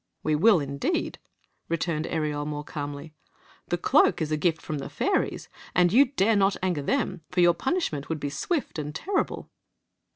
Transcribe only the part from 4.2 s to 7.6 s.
a gift from the fairies; and you dare mA anger them, for your